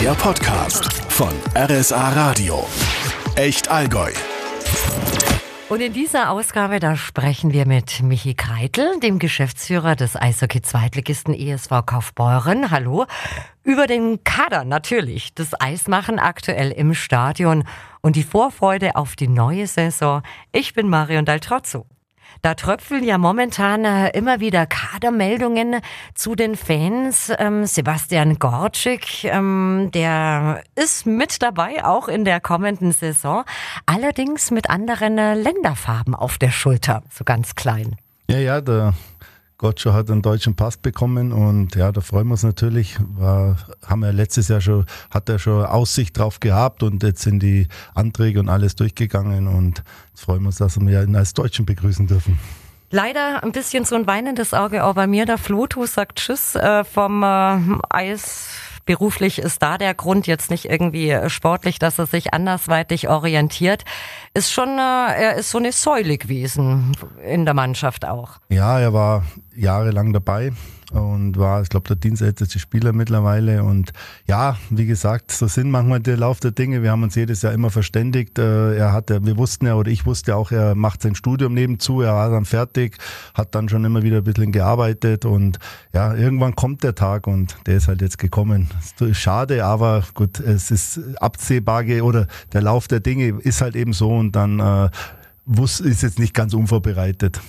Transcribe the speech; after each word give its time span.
Der 0.00 0.14
Podcast 0.14 0.90
von 1.12 1.28
RSA 1.54 2.08
Radio. 2.14 2.66
Echt 3.36 3.68
Allgäu. 3.68 4.10
Und 5.68 5.82
in 5.82 5.92
dieser 5.92 6.30
Ausgabe, 6.30 6.80
da 6.80 6.96
sprechen 6.96 7.52
wir 7.52 7.66
mit 7.66 8.02
Michi 8.02 8.32
Kreitel, 8.32 8.98
dem 9.00 9.18
Geschäftsführer 9.18 9.96
des 9.96 10.16
Eishockey-Zweitligisten 10.16 11.34
ESV 11.34 11.84
Kaufbeuren. 11.84 12.70
Hallo. 12.70 13.04
Über 13.62 13.86
den 13.86 14.24
Kader 14.24 14.64
natürlich. 14.64 15.34
Das 15.34 15.60
Eismachen 15.60 16.18
aktuell 16.18 16.70
im 16.70 16.94
Stadion 16.94 17.64
und 18.00 18.16
die 18.16 18.22
Vorfreude 18.22 18.96
auf 18.96 19.16
die 19.16 19.28
neue 19.28 19.66
Saison. 19.66 20.22
Ich 20.50 20.72
bin 20.72 20.88
Marion 20.88 21.26
Daltrozzo. 21.26 21.84
Da 22.42 22.54
tröpfeln 22.54 23.04
ja 23.04 23.18
momentan 23.18 23.84
äh, 23.84 24.10
immer 24.10 24.40
wieder 24.40 24.66
Kadermeldungen 24.66 25.80
zu 26.14 26.34
den 26.34 26.56
Fans. 26.56 27.32
Ähm, 27.38 27.66
Sebastian 27.66 28.38
Gorczyk, 28.38 29.24
ähm, 29.24 29.90
der 29.92 30.62
ist 30.74 31.06
mit 31.06 31.42
dabei, 31.42 31.84
auch 31.84 32.08
in 32.08 32.24
der 32.24 32.40
kommenden 32.40 32.92
Saison. 32.92 33.44
Allerdings 33.86 34.50
mit 34.50 34.70
anderen 34.70 35.18
äh, 35.18 35.34
Länderfarben 35.34 36.14
auf 36.14 36.38
der 36.38 36.50
Schulter, 36.50 37.02
so 37.10 37.24
ganz 37.24 37.54
klein. 37.54 37.96
Ja, 38.30 38.38
ja, 38.38 38.60
der 38.60 38.94
Gottscho 39.60 39.92
hat 39.92 40.10
einen 40.10 40.22
deutschen 40.22 40.56
Pass 40.56 40.78
bekommen 40.78 41.32
und 41.32 41.76
ja, 41.76 41.92
da 41.92 42.00
freuen 42.00 42.28
wir 42.28 42.32
uns 42.32 42.44
natürlich. 42.44 42.96
War, 42.98 43.58
haben 43.86 44.00
wir 44.00 44.10
letztes 44.10 44.48
Jahr 44.48 44.62
schon, 44.62 44.86
hat 45.10 45.28
er 45.28 45.38
schon 45.38 45.66
Aussicht 45.66 46.16
drauf 46.16 46.40
gehabt 46.40 46.82
und 46.82 47.02
jetzt 47.02 47.20
sind 47.20 47.42
die 47.42 47.68
Anträge 47.94 48.40
und 48.40 48.48
alles 48.48 48.74
durchgegangen 48.74 49.48
und 49.48 49.82
jetzt 50.12 50.22
freuen 50.22 50.40
wir 50.40 50.46
uns, 50.46 50.56
dass 50.56 50.80
wir 50.80 51.02
ihn 51.02 51.14
als 51.14 51.34
Deutschen 51.34 51.66
begrüßen 51.66 52.06
dürfen. 52.06 52.38
Leider 52.90 53.44
ein 53.44 53.52
bisschen 53.52 53.84
so 53.84 53.96
ein 53.96 54.06
weinendes 54.06 54.54
Auge 54.54 54.82
auch 54.82 54.94
bei 54.94 55.06
mir. 55.06 55.26
Der 55.26 55.36
Floto 55.36 55.84
sagt 55.84 56.20
Tschüss 56.20 56.54
äh, 56.54 56.82
vom 56.82 57.22
äh, 57.22 57.58
Eis 57.90 58.69
beruflich 58.84 59.38
ist 59.38 59.62
da 59.62 59.78
der 59.78 59.94
Grund 59.94 60.26
jetzt 60.26 60.50
nicht 60.50 60.66
irgendwie 60.66 61.16
sportlich, 61.28 61.78
dass 61.78 61.98
er 61.98 62.06
sich 62.06 62.34
andersweitig 62.34 63.08
orientiert. 63.08 63.84
Ist 64.34 64.52
schon, 64.52 64.78
äh, 64.78 65.22
er 65.22 65.34
ist 65.36 65.50
so 65.50 65.58
eine 65.58 65.72
Säule 65.72 66.18
gewesen 66.18 66.96
in 67.26 67.44
der 67.44 67.54
Mannschaft 67.54 68.04
auch. 68.04 68.38
Ja, 68.48 68.78
er 68.78 68.92
war 68.92 69.24
jahrelang 69.54 70.12
dabei 70.12 70.52
und 70.92 71.38
war, 71.38 71.62
ich 71.62 71.68
glaube, 71.68 71.86
der 71.88 71.96
dienstälteste 71.96 72.58
Spieler 72.58 72.92
mittlerweile. 72.92 73.62
Und 73.62 73.92
ja, 74.26 74.56
wie 74.70 74.86
gesagt, 74.86 75.30
so 75.30 75.46
sind 75.46 75.70
manchmal 75.70 76.00
der 76.00 76.16
Lauf 76.16 76.40
der 76.40 76.50
Dinge. 76.50 76.82
Wir 76.82 76.90
haben 76.90 77.02
uns 77.02 77.14
jedes 77.14 77.42
Jahr 77.42 77.52
immer 77.52 77.70
verständigt. 77.70 78.38
Äh, 78.38 78.76
er 78.76 78.92
hatte, 78.92 79.24
wir 79.24 79.36
wussten 79.36 79.66
ja, 79.66 79.74
oder 79.74 79.90
ich 79.90 80.06
wusste 80.06 80.36
auch, 80.36 80.50
er 80.50 80.74
macht 80.74 81.02
sein 81.02 81.14
Studium 81.14 81.54
nebenzu, 81.54 82.00
er 82.00 82.14
war 82.14 82.30
dann 82.30 82.44
fertig, 82.44 82.96
hat 83.34 83.54
dann 83.54 83.68
schon 83.68 83.84
immer 83.84 84.02
wieder 84.02 84.18
ein 84.18 84.24
bisschen 84.24 84.52
gearbeitet 84.52 85.24
und 85.24 85.58
ja, 85.92 86.14
irgendwann 86.14 86.56
kommt 86.56 86.82
der 86.82 86.94
Tag 86.94 87.26
und 87.26 87.56
der 87.66 87.76
ist 87.76 87.88
halt 87.88 88.00
jetzt 88.00 88.18
gekommen. 88.18 88.69
Ist 89.00 89.16
schade, 89.16 89.64
aber 89.64 90.04
gut, 90.14 90.40
es 90.40 90.70
ist 90.70 91.00
absehbar 91.20 91.84
oder 92.02 92.26
der 92.52 92.62
Lauf 92.62 92.88
der 92.88 93.00
Dinge 93.00 93.40
ist 93.40 93.60
halt 93.60 93.76
eben 93.76 93.92
so 93.92 94.14
und 94.14 94.32
dann 94.32 94.60
äh, 94.60 94.90
ist 95.56 96.02
jetzt 96.02 96.18
nicht 96.18 96.34
ganz 96.34 96.54
unvorbereitet. 96.54 97.40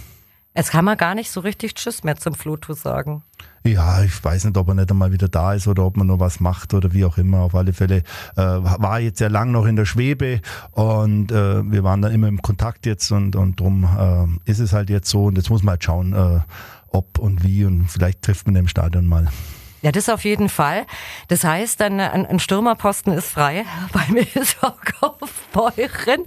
Es 0.54 0.70
kann 0.70 0.84
man 0.84 0.98
gar 0.98 1.16
nicht 1.16 1.32
so 1.32 1.40
richtig 1.40 1.76
Tschüss 1.76 2.04
mehr 2.04 2.18
zum 2.18 2.36
Flutu 2.36 2.74
sagen. 2.74 3.24
Ja, 3.64 4.04
ich 4.04 4.22
weiß 4.22 4.46
nicht, 4.46 4.58
ob 4.58 4.68
er 4.68 4.74
nicht 4.74 4.92
einmal 4.92 5.14
wieder 5.14 5.30
da 5.30 5.54
ist 5.54 5.68
oder 5.68 5.86
ob 5.86 5.96
man 5.96 6.08
noch 6.08 6.20
was 6.20 6.42
macht 6.42 6.74
oder 6.74 6.92
wie 6.94 7.06
auch 7.06 7.18
immer. 7.18 7.40
Auf 7.40 7.56
alle 7.56 7.72
Fälle 7.72 8.04
äh, 8.36 8.42
war 8.42 9.00
jetzt 9.00 9.20
sehr 9.20 9.30
lang 9.30 9.52
noch 9.52 9.66
in 9.66 9.78
der 9.78 9.86
Schwebe 9.86 10.42
und 10.72 11.32
äh, 11.32 11.72
wir 11.72 11.84
waren 11.84 12.02
da 12.02 12.10
immer 12.10 12.28
im 12.28 12.42
Kontakt 12.42 12.86
jetzt 12.86 13.12
und, 13.12 13.36
und 13.36 13.60
drum 13.60 14.40
äh, 14.46 14.50
ist 14.50 14.60
es 14.60 14.74
halt 14.74 14.90
jetzt 14.90 15.10
so 15.10 15.26
und 15.26 15.38
jetzt 15.38 15.50
muss 15.50 15.64
man 15.64 15.74
halt 15.74 15.84
schauen, 15.84 16.14
äh, 16.14 16.40
ob 16.88 17.18
und 17.20 17.44
wie 17.44 17.64
und 17.64 17.88
vielleicht 17.88 18.22
trifft 18.22 18.48
man 18.48 18.56
im 18.58 18.68
Stadion 18.68 19.06
mal. 19.06 19.28
Ja, 19.82 19.92
das 19.92 20.10
auf 20.10 20.24
jeden 20.26 20.48
Fall. 20.48 20.86
Das 21.28 21.44
heißt, 21.44 21.82
ein, 21.82 22.00
ein 22.00 22.40
Stürmerposten 22.40 23.14
ist 23.14 23.30
frei 23.30 23.66
bei 23.94 24.06
mir 24.10 24.26
ist 24.36 24.64
auch 24.64 24.78
Kaufbeuren. 25.00 26.24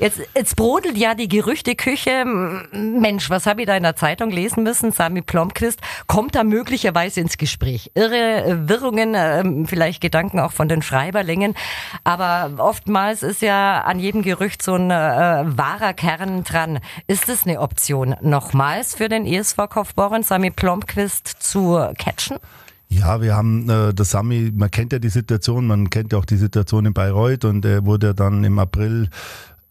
Jetzt, 0.00 0.20
jetzt 0.34 0.56
brodelt 0.56 0.96
ja 0.96 1.14
die 1.14 1.28
Gerüchteküche. 1.28 2.24
Mensch, 2.72 3.30
was 3.30 3.46
habe 3.46 3.62
ich 3.62 3.66
da 3.66 3.76
in 3.76 3.84
der 3.84 3.94
Zeitung 3.94 4.30
lesen 4.30 4.64
müssen? 4.64 4.90
Sami 4.90 5.22
Plomquist 5.22 5.80
kommt 6.08 6.34
da 6.34 6.42
möglicherweise 6.42 7.20
ins 7.20 7.38
Gespräch. 7.38 7.92
Irre 7.94 8.44
äh, 8.44 8.68
Wirrungen, 8.68 9.14
ähm, 9.16 9.66
vielleicht 9.66 10.00
Gedanken 10.00 10.40
auch 10.40 10.52
von 10.52 10.68
den 10.68 10.82
Schreiberlingen. 10.82 11.54
Aber 12.02 12.50
oftmals 12.58 13.22
ist 13.22 13.40
ja 13.40 13.82
an 13.82 14.00
jedem 14.00 14.22
Gerücht 14.22 14.62
so 14.62 14.74
ein 14.74 14.90
äh, 14.90 14.94
wahrer 14.94 15.94
Kern 15.94 16.42
dran. 16.42 16.80
Ist 17.06 17.28
es 17.28 17.44
eine 17.44 17.60
Option, 17.60 18.16
nochmals 18.20 18.96
für 18.96 19.08
den 19.08 19.26
ESV 19.26 19.56
Kaufbeuren 19.70 20.24
Sami 20.24 20.50
Plomquist 20.50 21.28
zu 21.28 21.88
catchen? 21.98 22.38
Ja, 22.88 23.20
wir 23.20 23.36
haben 23.36 23.68
äh, 23.68 23.92
das 23.92 24.10
Sami, 24.10 24.52
man 24.54 24.70
kennt 24.70 24.92
ja 24.92 24.98
die 24.98 25.08
Situation, 25.08 25.66
man 25.66 25.90
kennt 25.90 26.12
ja 26.12 26.18
auch 26.18 26.24
die 26.24 26.36
Situation 26.36 26.86
in 26.86 26.94
Bayreuth 26.94 27.44
und 27.44 27.64
er 27.64 27.84
wurde 27.84 28.14
dann 28.14 28.44
im 28.44 28.58
April, 28.58 29.08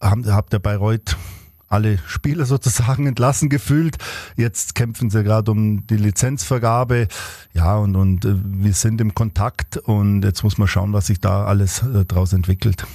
haben, 0.02 0.32
hat 0.34 0.52
der 0.52 0.60
Bayreuth 0.60 1.16
alle 1.68 1.98
Spieler 2.08 2.46
sozusagen 2.46 3.08
entlassen 3.08 3.50
gefühlt. 3.50 3.98
Jetzt 4.36 4.76
kämpfen 4.76 5.10
sie 5.10 5.24
gerade 5.24 5.52
um 5.52 5.88
die 5.88 5.98
Lizenzvergabe. 5.98 7.08
Ja, 7.54 7.78
und, 7.78 7.96
und 7.96 8.26
äh, 8.26 8.36
wir 8.36 8.74
sind 8.74 9.02
im 9.02 9.16
Kontakt 9.16 9.78
und 9.78 10.24
jetzt 10.24 10.44
muss 10.44 10.58
man 10.58 10.68
schauen, 10.68 10.94
was 10.94 11.08
sich 11.08 11.20
da 11.20 11.46
alles 11.46 11.84
äh, 11.84 12.06
daraus 12.06 12.34
entwickelt. 12.34 12.86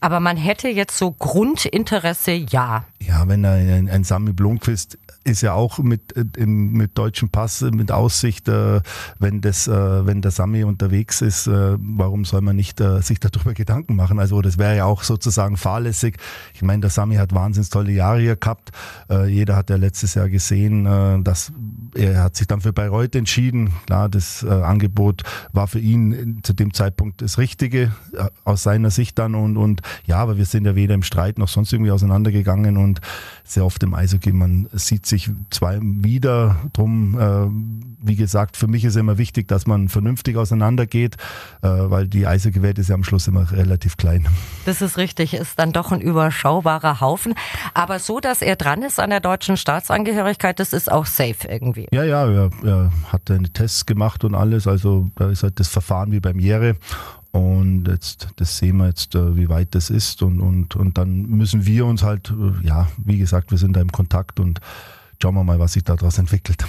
Aber 0.00 0.20
man 0.20 0.36
hätte 0.36 0.68
jetzt 0.68 0.96
so 0.96 1.10
Grundinteresse, 1.10 2.32
ja. 2.32 2.84
Ja, 3.00 3.26
wenn 3.26 3.44
ein, 3.44 3.88
ein 3.88 4.04
Sami 4.04 4.32
Blomqvist 4.32 4.96
ist 5.28 5.42
ja 5.42 5.52
auch 5.52 5.78
mit, 5.78 6.16
äh, 6.16 6.46
mit 6.46 6.96
deutschem 6.96 7.28
Pass, 7.28 7.62
äh, 7.62 7.70
mit 7.70 7.92
Aussicht, 7.92 8.48
äh, 8.48 8.80
wenn, 9.18 9.40
das, 9.40 9.68
wenn 9.68 10.22
der 10.22 10.30
Sami 10.30 10.64
unterwegs 10.64 11.20
ist, 11.20 11.48
warum 11.48 12.24
soll 12.24 12.40
man 12.40 12.56
nicht 12.56 12.82
sich 13.00 13.20
darüber 13.20 13.54
Gedanken 13.54 13.96
machen? 13.96 14.18
Also 14.18 14.40
das 14.40 14.58
wäre 14.58 14.76
ja 14.76 14.84
auch 14.84 15.02
sozusagen 15.02 15.56
fahrlässig. 15.56 16.16
Ich 16.54 16.62
meine, 16.62 16.80
der 16.80 16.90
Sami 16.90 17.16
hat 17.16 17.34
wahnsinnig 17.34 17.70
tolle 17.70 17.92
Jahre 17.92 18.20
hier 18.20 18.36
gehabt. 18.36 18.70
Jeder 19.26 19.56
hat 19.56 19.70
ja 19.70 19.76
letztes 19.76 20.14
Jahr 20.14 20.28
gesehen, 20.28 20.84
dass 21.24 21.52
er 21.94 22.22
hat 22.22 22.36
sich 22.36 22.46
dann 22.46 22.60
für 22.60 22.72
Bayreuth 22.72 23.14
entschieden. 23.14 23.72
Klar, 23.86 24.08
das 24.08 24.44
Angebot 24.44 25.22
war 25.52 25.66
für 25.66 25.80
ihn 25.80 26.40
zu 26.42 26.52
dem 26.52 26.72
Zeitpunkt 26.72 27.22
das 27.22 27.38
Richtige 27.38 27.92
aus 28.44 28.62
seiner 28.62 28.90
Sicht 28.90 29.18
dann 29.18 29.34
und, 29.34 29.56
und 29.56 29.82
ja, 30.06 30.16
aber 30.16 30.38
wir 30.38 30.46
sind 30.46 30.64
ja 30.64 30.74
weder 30.74 30.94
im 30.94 31.02
Streit 31.02 31.38
noch 31.38 31.48
sonst 31.48 31.72
irgendwie 31.72 31.90
auseinandergegangen 31.90 32.76
und 32.76 33.00
sehr 33.44 33.64
oft 33.64 33.82
im 33.82 33.94
Eishockey, 33.94 34.32
man 34.32 34.68
sieht 34.72 35.06
sich 35.06 35.17
zwei 35.50 35.78
wieder. 35.82 36.56
Drum, 36.72 37.18
äh, 37.18 38.06
wie 38.06 38.16
gesagt, 38.16 38.56
für 38.56 38.66
mich 38.66 38.84
ist 38.84 38.96
immer 38.96 39.18
wichtig, 39.18 39.48
dass 39.48 39.66
man 39.66 39.88
vernünftig 39.88 40.36
auseinandergeht, 40.36 41.16
äh, 41.62 41.68
weil 41.68 42.08
die 42.08 42.26
Eishockey-Welt 42.26 42.78
ist 42.78 42.88
ja 42.88 42.94
am 42.94 43.04
Schluss 43.04 43.26
immer 43.26 43.50
relativ 43.50 43.96
klein. 43.96 44.26
Das 44.64 44.82
ist 44.82 44.96
richtig, 44.96 45.34
ist 45.34 45.58
dann 45.58 45.72
doch 45.72 45.92
ein 45.92 46.00
überschaubarer 46.00 47.00
Haufen. 47.00 47.34
Aber 47.74 47.98
so, 47.98 48.20
dass 48.20 48.42
er 48.42 48.56
dran 48.56 48.82
ist 48.82 49.00
an 49.00 49.10
der 49.10 49.20
deutschen 49.20 49.56
Staatsangehörigkeit, 49.56 50.60
das 50.60 50.72
ist 50.72 50.90
auch 50.90 51.06
safe 51.06 51.48
irgendwie. 51.48 51.88
Ja, 51.92 52.04
ja, 52.04 52.26
er, 52.26 52.50
er 52.64 52.92
hat 53.12 53.30
eine 53.30 53.50
Tests 53.50 53.86
gemacht 53.86 54.24
und 54.24 54.34
alles. 54.34 54.66
Also 54.66 55.10
da 55.16 55.30
ist 55.30 55.42
halt 55.42 55.58
das 55.58 55.68
Verfahren 55.68 56.12
wie 56.12 56.20
beim 56.20 56.38
Jere. 56.38 56.76
Und 57.30 57.86
jetzt, 57.88 58.28
das 58.36 58.56
sehen 58.58 58.78
wir 58.78 58.86
jetzt, 58.86 59.14
äh, 59.14 59.36
wie 59.36 59.48
weit 59.48 59.74
das 59.74 59.90
ist. 59.90 60.22
Und, 60.22 60.40
und, 60.40 60.76
und 60.76 60.96
dann 60.96 61.22
müssen 61.22 61.66
wir 61.66 61.84
uns 61.86 62.02
halt, 62.02 62.30
äh, 62.30 62.66
ja, 62.66 62.88
wie 62.96 63.18
gesagt, 63.18 63.50
wir 63.50 63.58
sind 63.58 63.76
da 63.76 63.80
im 63.80 63.92
Kontakt 63.92 64.40
und 64.40 64.60
schauen 65.20 65.34
wir 65.34 65.44
mal, 65.44 65.58
was 65.58 65.72
sich 65.74 65.84
daraus 65.84 66.18
entwickelt. 66.18 66.64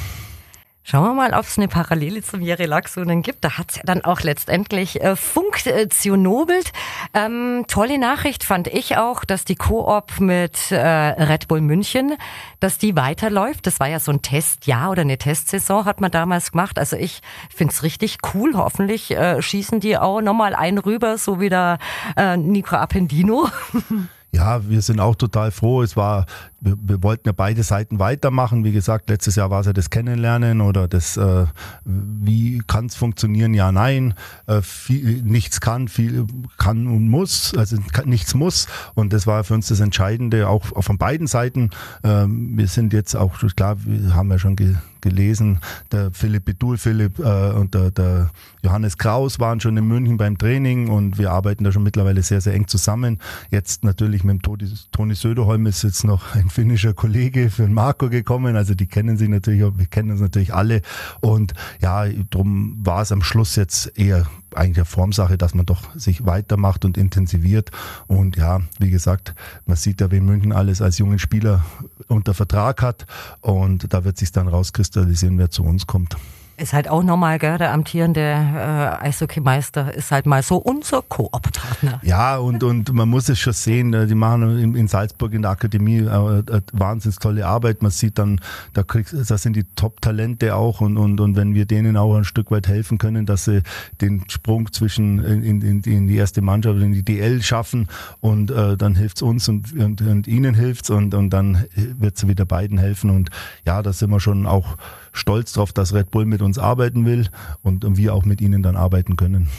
Schauen 0.92 1.04
wir 1.04 1.14
mal, 1.14 1.38
ob 1.38 1.46
es 1.46 1.56
eine 1.60 1.68
Parallele 1.68 2.24
zum 2.24 2.42
Jerelaxonen 2.42 3.22
gibt. 3.22 3.44
Da 3.44 3.60
hat 3.60 3.70
es 3.70 3.76
ja 3.76 3.84
dann 3.86 4.04
auch 4.04 4.22
letztendlich 4.22 5.00
äh, 5.02 5.16
funktionobelt. 5.16 6.72
Ähm, 7.14 7.66
tolle 7.68 8.00
Nachricht 8.00 8.44
fand 8.44 8.66
ich 8.66 8.98
auch, 8.98 9.24
dass 9.24 9.46
die 9.46 9.54
Koop 9.54 10.20
mit 10.20 10.72
äh, 10.72 10.78
Red 10.80 11.48
Bull 11.48 11.62
München, 11.62 12.16
dass 12.60 12.80
die 12.80 12.96
weiterläuft. 12.96 13.68
Das 13.68 13.80
war 13.80 13.88
ja 13.88 14.00
so 14.00 14.12
ein 14.12 14.24
Testjahr 14.24 14.90
oder 14.90 15.04
eine 15.04 15.20
Testsaison 15.20 15.86
hat 15.86 16.02
man 16.02 16.10
damals 16.10 16.54
gemacht. 16.54 16.80
Also 16.80 16.96
ich 16.96 17.22
find's 17.54 17.84
richtig 17.84 18.18
cool. 18.34 18.54
Hoffentlich 18.56 19.12
äh, 19.12 19.44
schießen 19.44 19.80
die 19.82 19.96
auch 19.96 20.22
nochmal 20.22 20.56
einen 20.56 20.80
rüber, 20.80 21.20
so 21.20 21.40
wie 21.40 21.50
der 21.50 21.78
äh, 22.18 22.36
Nico 22.36 22.78
Appendino. 22.78 23.48
Ja, 24.32 24.70
wir 24.70 24.82
sind 24.84 25.00
auch 25.00 25.16
total 25.16 25.50
froh. 25.50 25.82
Es 25.82 25.98
war, 25.98 26.28
wir, 26.60 26.76
wir, 26.80 27.02
wollten 27.02 27.28
ja 27.28 27.32
beide 27.32 27.64
Seiten 27.64 27.98
weitermachen. 27.98 28.64
Wie 28.64 28.72
gesagt, 28.72 29.10
letztes 29.10 29.36
Jahr 29.36 29.50
war 29.50 29.62
es 29.62 29.66
ja 29.66 29.74
das 29.74 29.90
Kennenlernen 29.90 30.62
oder 30.62 30.88
das, 30.88 31.18
äh, 31.18 31.46
wie 31.84 32.62
kann 32.68 32.86
es 32.86 32.96
funktionieren? 32.96 33.56
Ja, 33.56 33.72
nein. 33.72 34.14
Äh, 34.46 34.62
viel, 34.62 35.24
nichts 35.24 35.62
kann, 35.62 35.88
viel 35.88 36.28
kann 36.58 36.86
und 36.86 37.10
muss. 37.10 37.56
Also 37.58 37.78
nichts 38.06 38.36
muss. 38.36 38.68
Und 38.94 39.14
das 39.14 39.26
war 39.26 39.44
für 39.44 39.56
uns 39.56 39.70
das 39.70 39.80
Entscheidende, 39.80 40.48
auch, 40.48 40.74
auch 40.74 40.84
von 40.84 41.00
beiden 41.00 41.26
Seiten. 41.26 41.72
Äh, 42.04 42.26
wir 42.28 42.68
sind 42.68 42.94
jetzt 42.94 43.16
auch, 43.16 43.34
klar, 43.56 43.78
wir 43.84 44.14
haben 44.14 44.30
ja 44.30 44.38
schon 44.38 44.56
ge, 44.56 44.76
gelesen, 45.02 45.60
der 45.92 46.12
Philipp 46.12 46.46
Bedul, 46.46 46.78
Philipp 46.78 47.20
äh, 47.20 47.52
und 47.52 47.74
der, 47.74 47.92
der 47.92 48.32
Johannes 48.64 48.98
Kraus 48.98 49.40
waren 49.40 49.60
schon 49.60 49.78
in 49.78 49.88
München 49.88 50.18
beim 50.18 50.38
Training 50.38 50.90
und 50.90 51.18
wir 51.18 51.32
arbeiten 51.32 51.64
da 51.64 51.72
schon 51.72 51.84
mittlerweile 51.84 52.22
sehr, 52.22 52.42
sehr 52.42 52.54
eng 52.54 52.68
zusammen. 52.68 53.20
Jetzt 53.52 53.84
natürlich 53.84 54.24
mit 54.24 54.46
dem 54.46 54.60
Toni 54.92 55.16
Söderholm 55.16 55.66
ist 55.66 55.84
jetzt 55.84 56.04
noch 56.04 56.36
ein 56.36 56.50
finnischer 56.50 56.94
Kollege 56.94 57.50
für 57.50 57.64
den 57.64 57.74
Marco 57.74 58.10
gekommen, 58.10 58.56
also 58.56 58.76
die 58.76 58.88
kennen 58.88 59.18
sich 59.18 59.30
natürlich, 59.30 59.62
wir 59.62 59.86
kennen 59.86 60.12
uns 60.12 60.22
natürlich 60.22 60.54
alle. 60.54 60.82
Und 61.22 61.54
ja, 61.82 62.06
darum 62.30 62.78
war 62.84 63.02
es 63.02 63.12
am 63.12 63.24
Schluss 63.24 63.56
jetzt 63.56 63.98
eher 63.98 64.26
eigentlich 64.60 64.78
eine 64.78 64.86
Formsache, 64.86 65.38
dass 65.38 65.56
man 65.56 65.66
doch 65.66 65.96
sich 65.96 66.26
weitermacht 66.26 66.86
und 66.86 66.98
intensiviert. 66.98 67.72
Und 68.08 68.38
ja, 68.38 68.62
wie 68.80 68.90
gesagt, 68.90 69.34
man 69.66 69.78
sieht 69.78 70.02
ja, 70.02 70.12
wen 70.12 70.26
München 70.26 70.52
alles 70.52 70.82
als 70.82 70.98
jungen 70.98 71.20
Spieler 71.20 71.66
unter 72.08 72.34
Vertrag 72.34 72.82
hat. 72.82 73.06
Und 73.42 73.94
da 73.94 74.04
wird 74.04 74.18
sich 74.18 74.32
dann 74.32 74.48
rauskristallisieren, 74.48 75.38
wer 75.38 75.50
zu 75.50 75.64
uns 75.64 75.88
kommt. 75.88 76.18
Ist 76.60 76.74
halt 76.74 76.90
auch 76.90 77.04
normal, 77.04 77.40
gell? 77.40 77.58
Der 77.58 77.72
amtierende 77.72 78.20
äh, 78.20 79.06
Eishockeymeister 79.06 79.94
ist 79.94 80.12
halt 80.12 80.26
mal 80.26 80.44
so 80.44 80.58
unser 80.58 81.02
Koop-Partner. 81.02 82.02
Ja, 82.04 82.38
und, 82.38 82.64
und 82.64 82.92
man 82.92 83.08
muss 83.08 83.30
es 83.30 83.40
schon 83.40 83.54
sehen, 83.54 83.94
äh, 83.94 84.08
die 84.08 84.16
machen 84.16 84.60
in, 84.60 84.76
in 84.76 84.88
Salzburg 84.88 85.34
in 85.34 85.44
der 85.44 85.52
Akademie 85.52 86.00
äh, 86.00 86.40
äh, 86.40 86.62
wahnsinnig 86.74 87.20
tolle 87.20 87.46
Arbeit. 87.46 87.82
Man 87.82 87.92
sieht 87.92 88.20
dann, 88.20 88.42
da, 88.74 88.84
kriegst, 88.84 89.14
da 89.14 89.38
sind 89.38 89.56
die 89.56 89.64
Top-Talente 89.76 90.56
auch 90.56 90.82
und, 90.82 90.98
und, 90.98 91.22
und 91.22 91.38
wenn 91.38 91.54
wir 91.54 91.66
denen 91.66 91.96
auch 91.96 92.16
ein 92.16 92.26
Stück 92.26 92.52
weit 92.52 92.68
helfen 92.68 92.98
können, 92.98 93.26
dass 93.26 93.46
sie 93.46 93.62
den 94.02 94.24
Sprung 94.30 94.72
zwischen 94.74 95.20
in, 95.24 95.62
in, 95.62 95.82
in 95.82 96.08
die 96.08 96.18
erste 96.18 96.42
Mannschaft, 96.42 96.80
in 96.82 96.92
die 96.92 97.04
DL 97.04 97.42
schaffen 97.42 97.88
und 98.20 98.52
äh, 98.52 98.76
dann 98.76 98.96
hilft's 98.96 99.22
uns 99.22 99.48
und, 99.48 99.74
und, 99.74 100.02
und 100.02 100.28
ihnen 100.28 100.56
hilft's 100.56 100.90
und, 100.90 101.14
und 101.14 101.30
dann 101.30 101.66
wird's 101.76 102.28
wieder 102.28 102.46
beiden 102.46 102.78
helfen 102.78 103.10
und 103.10 103.30
ja, 103.66 103.82
da 103.82 103.94
sind 103.94 104.10
wir 104.10 104.20
schon 104.20 104.46
auch 104.46 104.76
stolz 105.12 105.54
drauf, 105.54 105.74
dass 105.74 105.94
Red 105.94 106.12
Bull 106.12 106.26
mit 106.26 106.42
uns 106.42 106.49
arbeiten 106.58 107.06
will 107.06 107.28
und 107.62 107.98
wir 107.98 108.14
auch 108.14 108.26
mit 108.26 108.42
ihnen 108.42 108.64
dann 108.64 108.76
arbeiten 108.76 109.16
können. 109.16 109.50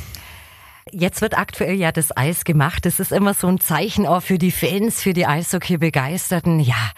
Jetzt 0.93 1.21
wird 1.21 1.39
aktuell 1.39 1.75
ja 1.75 1.93
das 1.93 2.17
Eis 2.17 2.45
gemacht. 2.45 2.85
Das 2.85 2.99
ist 2.99 3.13
immer 3.13 3.35
so 3.35 3.47
ein 3.47 3.61
Zeichen 3.61 4.07
auch 4.07 4.23
für 4.23 4.39
die 4.39 4.51
Fans, 4.51 5.01
für 5.01 5.13
die 5.13 5.27
Eishockey-Begeisterten. 5.27 6.59
Ja, 6.59 6.91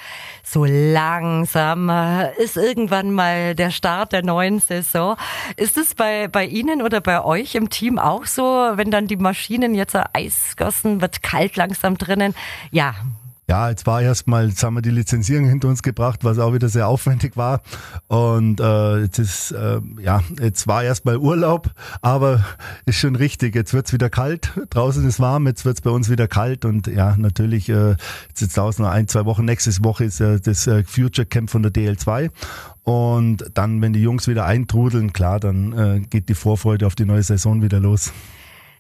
so 0.43 0.65
langsam 0.65 1.89
äh, 1.89 2.35
ist 2.43 2.57
irgendwann 2.57 3.13
mal 3.13 3.55
der 3.55 3.71
Start 3.71 4.13
der 4.13 4.25
neuen 4.25 4.61
Saison. 4.61 5.17
Ist 5.57 5.77
es 5.77 5.95
bei, 5.95 6.29
bei 6.29 6.47
Ihnen 6.47 6.81
oder 6.81 7.01
bei 7.01 7.23
euch 7.23 7.55
im 7.55 7.69
Team 7.69 7.99
auch 7.99 8.25
so, 8.25 8.43
wenn 8.43 8.91
dann 8.91 9.09
die 9.09 9.17
Maschinen 9.17 9.75
jetzt 9.75 9.97
Eis 10.15 10.57
gossen, 10.57 11.01
wird 11.01 11.23
kalt 11.23 11.57
langsam 11.57 11.99
drinnen? 11.99 12.35
Ja, 12.71 12.95
ja, 13.53 13.69
jetzt 13.69 13.87
war 13.87 14.01
erstmal, 14.01 14.49
jetzt 14.49 14.63
haben 14.63 14.77
wir 14.77 14.81
die 14.81 14.89
Lizenzierung 14.89 15.47
hinter 15.47 15.69
uns 15.69 15.83
gebracht, 15.83 16.21
was 16.25 16.39
auch 16.39 16.55
wieder 16.55 16.71
sehr 16.71 16.89
aufwendig 16.89 17.37
war. 17.37 17.61
Und 18.09 18.61
äh, 18.61 19.01
jetzt 19.01 19.19
ist, 19.19 19.51
äh, 19.51 19.79
ja, 20.01 20.23
jetzt 20.41 20.67
war 20.67 20.83
erstmal 20.83 21.19
Urlaub, 21.19 21.71
aber 22.01 22.43
ist 22.87 22.97
schon 22.97 23.15
richtig. 23.15 23.55
Jetzt 23.55 23.75
wird's 23.75 23.93
wieder 23.93 24.09
kalt, 24.09 24.53
draußen 24.71 25.07
ist 25.07 25.21
warm, 25.21 25.47
jetzt 25.47 25.67
wird's 25.67 25.83
bei 25.83 25.91
uns 25.91 26.09
wieder 26.09 26.29
kalt. 26.29 26.65
Und 26.65 26.87
ja, 26.87 27.15
natürlich, 27.19 27.69
äh, 27.69 27.97
jetzt 28.31 28.41
ist 28.41 28.57
draußen 28.57 28.83
noch 28.83 28.91
ein, 28.91 29.07
zwei 29.07 29.27
Wochen. 29.27 29.45
Nächste 29.45 29.71
Woche 29.85 30.05
ist 30.05 30.23
äh, 30.23 30.41
das 30.41 30.67
äh, 30.67 30.83
Future 30.85 31.27
Camp 31.27 31.51
von 31.51 31.63
der 31.63 31.73
DL2. 31.73 32.31
Und 32.85 33.45
dann, 33.53 33.83
wenn 33.83 33.93
die 33.93 34.01
Jungs 34.01 34.29
wieder 34.29 34.47
eintrudeln, 34.47 35.13
klar, 35.13 35.41
dann 35.41 35.73
äh, 35.75 36.01
geht 36.01 36.31
die 36.31 36.35
Vorfreude 36.35 36.87
auf 36.87 36.95
die 36.95 37.05
neue 37.05 37.23
Saison 37.23 37.61
wieder 37.61 37.81
los. 37.81 38.13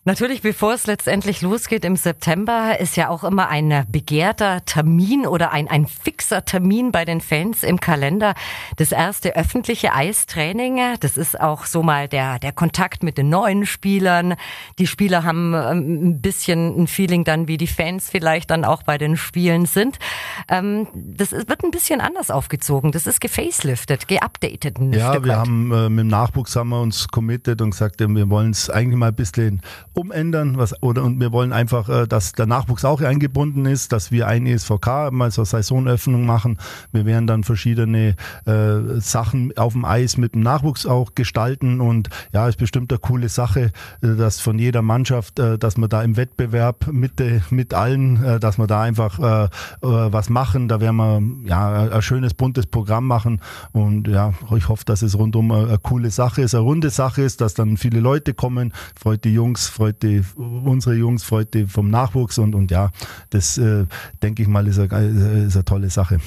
Natürlich, 0.05 0.43
bevor 0.43 0.75
es 0.75 0.89
letztendlich 0.89 1.43
losgeht 1.43 1.85
im 1.85 1.95
September, 1.95 2.81
ist 2.81 2.97
ja 2.97 3.09
auch 3.09 3.23
immer 3.23 3.49
ein 3.49 3.87
begehrter 3.89 4.65
Termin 4.65 5.29
oder 5.29 5.53
ein, 5.53 5.69
ein 5.69 5.87
fixer 5.87 6.45
Termin 6.45 6.91
bei 6.91 7.05
den 7.05 7.21
Fans 7.21 7.63
im 7.63 7.79
Kalender. 7.79 8.35
Das 8.77 8.91
erste 8.91 9.37
öffentliche 9.37 9.93
Eistraining. 9.93 10.81
Das 10.99 11.17
ist 11.17 11.41
auch 11.41 11.67
so 11.67 11.85
mal 11.85 12.09
der, 12.09 12.41
der 12.41 12.51
Kontakt 12.51 13.05
mit 13.05 13.17
den 13.17 13.29
neuen 13.29 13.65
Spielern. 13.65 14.35
Die 14.81 14.89
Spieler 14.89 15.23
haben 15.23 15.55
ähm, 15.55 16.09
ein 16.09 16.21
bisschen 16.21 16.83
ein 16.83 16.87
Feeling 16.89 17.23
dann, 17.23 17.47
wie 17.47 17.57
die 17.57 17.69
Fans 17.69 18.11
vielleicht 18.11 18.51
dann 18.51 18.65
auch 18.65 18.83
bei 18.83 18.99
den 18.99 19.17
Spielen 19.17 19.67
sind. 19.67 20.01
Ähm, 20.49 20.89
das 20.95 21.31
wird 21.31 21.63
ein 21.63 21.71
bisschen 21.71 22.01
anders 22.01 22.33
aufgezogen. 22.33 22.91
Das 22.91 23.07
ist 23.07 23.21
gefaceliftet, 23.21 24.09
geupdatet. 24.09 24.79
ja, 24.81 25.23
wir 25.23 25.29
weit. 25.29 25.39
haben 25.39 25.71
äh, 25.71 25.89
mit 25.89 26.01
dem 26.01 26.09
Nachwuchs 26.09 26.57
haben 26.57 26.71
wir 26.71 26.81
uns 26.81 27.07
committed 27.07 27.63
und 27.63 27.71
gesagt, 27.71 28.01
wir 28.01 28.31
wollen 28.31 28.51
es 28.51 28.69
eigentlich 28.69 28.99
mal 28.99 29.09
ein 29.11 29.15
bisschen 29.15 29.63
umändern, 29.95 30.59
was, 30.59 30.81
oder, 30.83 31.03
und 31.03 31.21
wir 31.21 31.33
wollen 31.33 31.53
einfach, 31.53 31.89
äh, 31.89 32.07
dass 32.07 32.33
der 32.33 32.47
Nachwuchs 32.47 32.85
auch 32.85 33.01
eingebunden 33.01 33.67
ist, 33.67 33.93
dass 33.93 34.11
wir 34.11 34.27
ein 34.27 34.47
ESVK 34.47 35.11
mal 35.11 35.31
so 35.31 35.45
Saisonöffnung 35.45 36.25
machen. 36.25 36.59
Wir 36.93 37.07
werden 37.07 37.27
dann 37.27 37.45
verschiedene 37.45 38.17
äh, 38.47 39.01
Sachen 39.01 39.57
auf 39.57 39.75
dem 39.75 39.85
Eis 39.85 40.17
mit 40.17 40.35
dem 40.35 40.43
Nachwuchs 40.43 40.87
auch 40.87 41.15
gestalten 41.15 41.81
und 41.81 42.09
ja, 42.33 42.49
ist 42.49 42.59
bestimmt 42.59 42.91
eine 42.93 42.99
coole 42.99 43.29
Sache, 43.29 43.73
äh, 44.03 44.17
dass 44.17 44.41
von 44.41 44.59
jeder 44.59 44.83
Mannschaft, 44.83 45.39
äh, 45.39 45.59
dass 45.59 45.77
wir 45.77 45.89
da 45.89 46.03
im 46.03 46.17
Wettbewerb 46.17 46.87
mit, 46.91 47.21
äh, 47.21 47.41
mit 47.51 47.75
allen, 47.75 48.23
äh, 48.25 48.41
dass 48.41 48.59
wir 48.59 48.67
da 48.67 48.83
einfach 48.83 49.19
äh, 49.19 49.45
äh, 49.45 49.49
was 49.83 50.31
machen. 50.31 50.69
Da 50.69 50.81
werden 50.81 50.97
wir 50.97 51.49
ja 51.49 51.91
ein 51.91 52.03
schönes 52.03 52.35
buntes 52.35 52.67
Programm 52.67 53.07
machen 53.07 53.41
und 53.73 54.09
ja, 54.09 54.33
ich 54.57 54.69
hoffe, 54.69 54.85
dass 54.85 55.03
es 55.03 55.19
rundum 55.19 55.51
eine, 55.51 55.69
eine 55.69 55.79
coole 55.79 56.11
Sache 56.11 56.43
ist, 56.43 56.55
eine 56.55 56.65
runde 56.65 56.91
Sache 56.91 57.23
ist, 57.23 57.41
dass 57.41 57.55
dann 57.55 57.77
viele 57.77 58.01
Leute 58.01 58.35
kommen, 58.35 58.73
freut 58.99 59.25
die 59.25 59.35
Jungs, 59.35 59.69
freut 59.69 59.82
freut 59.83 60.01
die, 60.05 60.23
unsere 60.37 60.95
Jungs, 60.95 61.25
freut 61.25 61.55
die 61.55 61.67
vom 61.67 61.91
Nachwuchs 61.91 62.39
und, 62.39 62.55
und 62.55 62.71
ja, 62.71 62.93
das 63.31 63.59
äh, 63.59 63.87
denke 64.23 64.43
ich 64.43 64.49
mal 64.49 64.69
ist 64.69 64.79
eine, 64.79 65.45
ist 65.47 65.57
eine 65.57 65.65
tolle 65.65 65.91
Sache. 65.91 66.21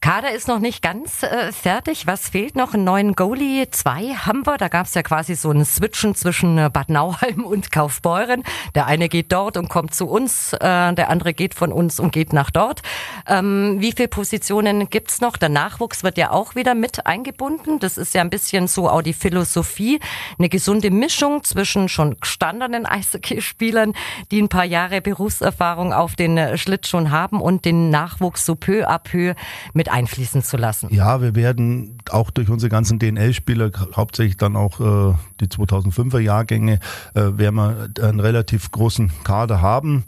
Kader 0.00 0.30
ist 0.32 0.46
noch 0.46 0.60
nicht 0.60 0.82
ganz 0.82 1.22
äh, 1.22 1.50
fertig. 1.50 2.06
Was 2.06 2.28
fehlt 2.28 2.54
noch? 2.54 2.74
Einen 2.74 2.84
neuen 2.84 3.14
Goalie. 3.14 3.70
Zwei 3.70 4.14
haben 4.14 4.46
wir. 4.46 4.56
Da 4.56 4.68
gab 4.68 4.86
es 4.86 4.94
ja 4.94 5.02
quasi 5.02 5.34
so 5.34 5.50
ein 5.50 5.64
Switchen 5.64 6.14
zwischen 6.14 6.58
äh, 6.58 6.70
Bad 6.72 6.90
Nauheim 6.90 7.44
und 7.44 7.72
Kaufbeuren. 7.72 8.44
Der 8.74 8.86
eine 8.86 9.08
geht 9.08 9.32
dort 9.32 9.56
und 9.56 9.68
kommt 9.68 9.94
zu 9.94 10.06
uns, 10.06 10.52
äh, 10.52 10.58
der 10.94 11.08
andere 11.08 11.34
geht 11.34 11.54
von 11.54 11.72
uns 11.72 11.98
und 11.98 12.12
geht 12.12 12.32
nach 12.32 12.50
dort. 12.50 12.82
Ähm, 13.26 13.76
wie 13.80 13.92
viele 13.92 14.08
Positionen 14.08 14.90
gibt's 14.90 15.20
noch? 15.20 15.36
Der 15.38 15.48
Nachwuchs 15.48 16.04
wird 16.04 16.18
ja 16.18 16.30
auch 16.30 16.54
wieder 16.54 16.74
mit 16.74 17.06
eingebunden. 17.06 17.80
Das 17.80 17.98
ist 17.98 18.14
ja 18.14 18.20
ein 18.20 18.30
bisschen 18.30 18.68
so 18.68 18.88
auch 18.88 19.02
die 19.02 19.14
Philosophie. 19.14 19.98
Eine 20.38 20.48
gesunde 20.48 20.90
Mischung 20.90 21.42
zwischen 21.42 21.88
schon 21.88 22.16
gestandenen 22.20 22.86
Eishockeyspielern, 22.86 23.94
die 24.30 24.40
ein 24.40 24.48
paar 24.48 24.64
Jahre 24.64 25.00
Berufserfahrung 25.00 25.92
auf 25.92 26.14
den 26.16 26.38
äh, 26.38 26.58
Schlittschuhen 26.58 27.10
haben 27.10 27.40
und 27.40 27.64
den 27.64 27.90
Nachwuchs 27.90 28.46
so 28.46 28.54
peu 28.54 28.88
à 28.88 28.98
peu 28.98 29.34
mit 29.72 29.95
einfließen 29.96 30.42
zu 30.42 30.58
lassen. 30.58 30.88
Ja, 30.92 31.22
wir 31.22 31.34
werden 31.34 31.98
auch 32.10 32.30
durch 32.30 32.50
unsere 32.50 32.68
ganzen 32.68 32.98
DNL-Spieler, 32.98 33.70
hauptsächlich 33.94 34.36
dann 34.36 34.54
auch 34.54 34.80
äh, 34.80 35.14
die 35.40 35.46
2005er 35.46 36.18
Jahrgänge, 36.18 36.80
äh, 37.14 37.38
werden 37.38 37.56
wir 37.56 37.88
einen 38.02 38.20
relativ 38.20 38.70
großen 38.70 39.10
Kader 39.24 39.62
haben 39.62 40.04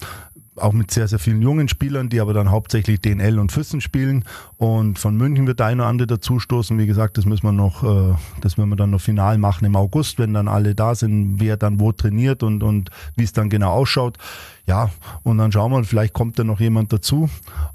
auch 0.61 0.73
mit 0.73 0.91
sehr, 0.91 1.09
sehr 1.09 1.19
vielen 1.19 1.43
jungen 1.43 1.69
Spielern, 1.69 2.09
die 2.09 2.21
aber 2.21 2.35
dann 2.35 2.51
hauptsächlich 2.51 3.01
DNL 3.01 3.39
und 3.39 3.53
Füssen 3.53 3.81
spielen. 3.81 4.25
Und 4.57 4.99
von 4.99 5.17
München 5.17 5.47
wird 5.47 5.61
der 5.61 5.67
eine 5.67 5.83
oder 5.83 5.89
andere 5.89 6.07
dazustoßen. 6.07 6.79
Wie 6.79 6.87
gesagt, 6.87 7.19
das 7.19 7.25
müssen 7.25 7.45
wir 7.45 7.53
noch, 7.53 7.83
äh, 7.83 8.15
das 8.41 8.59
werden 8.59 8.71
wir 8.71 8.77
dann 8.77 8.91
noch 8.91 9.01
final 9.01 9.39
machen 9.39 9.65
im 9.65 9.77
August, 9.77 10.19
wenn 10.19 10.35
dann 10.35 10.49
alle 10.49 10.75
da 10.75 10.95
sind, 10.95 11.41
wer 11.41 11.57
dann 11.57 11.81
wo 11.81 11.93
trainiert 11.93 12.43
und, 12.43 12.63
und 12.63 12.91
wie 13.17 13.25
es 13.25 13.33
dann 13.33 13.51
genau 13.51 13.73
ausschaut. 13.73 14.19
Ja, 14.67 14.91
und 15.23 15.39
dann 15.39 15.51
schauen 15.51 15.73
wir, 15.73 15.83
vielleicht 15.85 16.13
kommt 16.13 16.39
da 16.39 16.45
noch 16.45 16.61
jemand 16.61 16.93
dazu. 16.93 17.31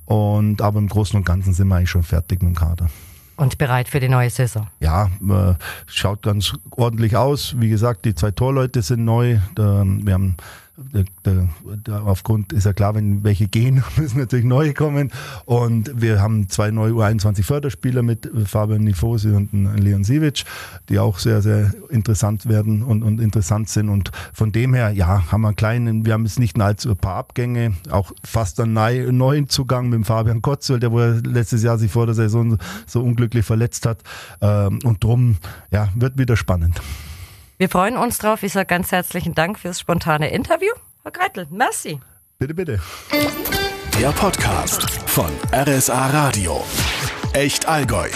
Und 0.05 0.61
aber 0.61 0.79
im 0.79 0.87
Großen 0.87 1.17
und 1.17 1.25
Ganzen 1.25 1.53
sind 1.53 1.67
wir 1.67 1.75
eigentlich 1.75 1.89
schon 1.89 2.03
fertig 2.03 2.41
mit 2.43 2.53
dem 2.53 2.55
Kader. 2.55 2.87
Und 3.35 3.57
bereit 3.57 3.89
für 3.89 3.99
die 3.99 4.09
neue 4.09 4.29
Saison? 4.29 4.67
Ja, 4.79 5.05
äh, 5.27 5.55
schaut 5.87 6.21
ganz 6.21 6.53
ordentlich 6.69 7.17
aus. 7.17 7.55
Wie 7.57 7.69
gesagt, 7.69 8.05
die 8.05 8.13
zwei 8.13 8.29
Torleute 8.31 8.83
sind 8.83 9.05
neu. 9.05 9.39
Wir 9.55 10.13
haben 10.13 10.37
da, 11.23 11.47
da, 11.83 11.99
aufgrund 12.01 12.51
ist 12.51 12.65
ja 12.65 12.73
klar, 12.73 12.95
wenn 12.95 13.23
welche 13.23 13.47
gehen, 13.47 13.83
müssen 13.97 14.17
natürlich 14.19 14.45
neue 14.45 14.73
kommen. 14.73 15.11
Und 15.45 16.01
wir 16.01 16.19
haben 16.21 16.49
zwei 16.49 16.71
neue 16.71 16.93
U21 16.93 17.43
Förderspieler 17.43 18.01
mit 18.01 18.29
Fabian 18.45 18.83
Nifosi 18.83 19.29
und 19.29 19.51
Leon 19.53 20.03
Sivic, 20.03 20.45
die 20.89 20.97
auch 20.97 21.19
sehr, 21.19 21.41
sehr 21.41 21.73
interessant 21.89 22.47
werden 22.47 22.81
und, 22.83 23.03
und 23.03 23.19
interessant 23.19 23.69
sind. 23.69 23.89
Und 23.89 24.11
von 24.33 24.51
dem 24.51 24.73
her, 24.73 24.91
ja, 24.91 25.31
haben 25.31 25.41
wir 25.41 25.49
einen 25.49 25.55
kleinen, 25.55 26.05
wir 26.05 26.13
haben 26.13 26.25
jetzt 26.25 26.39
nicht 26.39 26.59
allzu 26.59 26.89
ein 26.89 26.97
paar 26.97 27.15
Abgänge, 27.15 27.73
auch 27.91 28.11
fast 28.23 28.59
einen 28.59 29.17
neuen 29.17 29.49
Zugang 29.49 29.89
mit 29.89 30.05
Fabian 30.07 30.41
Kotzel, 30.41 30.79
der 30.79 30.91
wo 30.91 30.99
er 30.99 31.21
letztes 31.21 31.61
Jahr 31.61 31.77
sich 31.77 31.91
vor 31.91 32.05
der 32.05 32.15
Saison 32.15 32.57
so 32.87 33.01
unglücklich 33.01 33.45
verletzt 33.45 33.85
hat. 33.85 34.01
Ähm, 34.41 34.79
und 34.83 35.03
drum, 35.03 35.37
ja, 35.71 35.89
wird 35.95 36.17
wieder 36.17 36.35
spannend. 36.35 36.81
Wir 37.57 37.69
freuen 37.69 37.97
uns 37.97 38.17
drauf. 38.17 38.43
Ich 38.43 38.53
sage 38.53 38.65
ganz 38.65 38.91
herzlichen 38.91 39.35
Dank 39.35 39.59
fürs 39.59 39.79
spontane 39.79 40.29
Interview. 40.31 40.73
Herr 41.03 41.11
Greitel, 41.11 41.47
merci. 41.49 41.99
Bitte, 42.39 42.53
bitte. 42.53 42.79
Der 43.99 44.09
Podcast 44.09 44.89
von 45.09 45.29
RSA 45.51 46.07
Radio. 46.07 46.63
Echt 47.33 47.67
Allgäu. 47.67 48.09